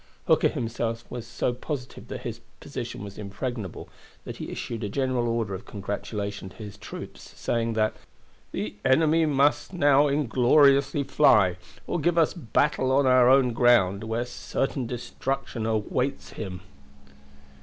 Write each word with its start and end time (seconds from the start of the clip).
Hooker 0.25 0.47
himself 0.47 1.03
was 1.11 1.27
so 1.27 1.53
positive 1.53 2.07
that 2.07 2.21
his 2.21 2.39
position 2.59 3.03
was 3.03 3.19
impregnable 3.19 3.87
that 4.23 4.37
he 4.37 4.49
issued 4.49 4.83
a 4.83 4.89
general 4.89 5.27
order 5.27 5.53
of 5.53 5.67
congratulation 5.67 6.49
to 6.49 6.55
his 6.55 6.75
troops, 6.75 7.39
saying 7.39 7.73
that 7.73 7.95
"the 8.51 8.73
enemy 8.83 9.27
must 9.27 9.73
now 9.73 10.07
ingloriously 10.07 11.03
fly 11.03 11.55
or 11.85 11.99
give 11.99 12.17
us 12.17 12.33
battle 12.33 12.91
on 12.91 13.05
our 13.05 13.29
own 13.29 13.53
ground, 13.53 14.03
where 14.05 14.25
certain 14.25 14.87
destruction 14.87 15.67
awaits 15.67 16.31
him." 16.31 16.61